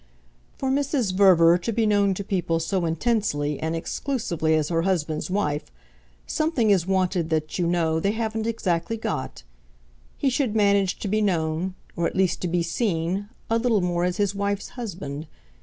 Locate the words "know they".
7.67-8.09